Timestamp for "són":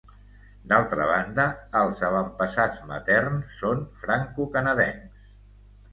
3.61-3.85